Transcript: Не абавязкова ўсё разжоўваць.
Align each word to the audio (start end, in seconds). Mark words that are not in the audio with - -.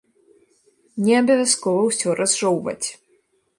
Не 1.09 1.13
абавязкова 1.19 1.81
ўсё 1.91 2.17
разжоўваць. 2.23 2.87